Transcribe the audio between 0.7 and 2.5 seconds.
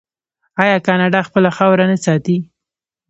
کاناډا خپله خاوره نه ساتي؟